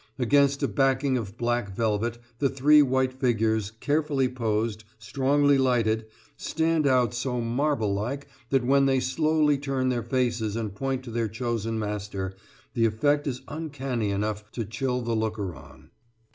[0.17, 6.87] Against a backing of black velvet the three white figures, carefully posed, strongly lighted, stand
[6.87, 11.27] out so marble like that when they slowly turn their faces and point to their
[11.29, 12.33] chosen master,
[12.73, 15.91] the effect is uncanny enough to chill the looker on.